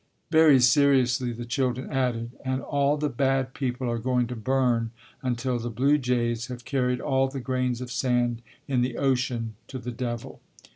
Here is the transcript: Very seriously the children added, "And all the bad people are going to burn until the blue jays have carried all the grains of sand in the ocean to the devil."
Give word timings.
Very 0.31 0.59
seriously 0.59 1.31
the 1.31 1.45
children 1.45 1.91
added, 1.91 2.31
"And 2.43 2.59
all 2.63 2.97
the 2.97 3.07
bad 3.07 3.53
people 3.53 3.87
are 3.87 3.99
going 3.99 4.25
to 4.29 4.35
burn 4.35 4.89
until 5.21 5.59
the 5.59 5.69
blue 5.69 5.99
jays 5.99 6.47
have 6.47 6.65
carried 6.65 6.99
all 6.99 7.27
the 7.27 7.39
grains 7.39 7.81
of 7.81 7.91
sand 7.91 8.41
in 8.67 8.81
the 8.81 8.97
ocean 8.97 9.53
to 9.67 9.77
the 9.77 9.91
devil." 9.91 10.41